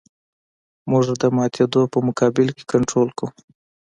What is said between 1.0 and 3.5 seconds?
د ماتېدو په مقابل کې کنټرول کوو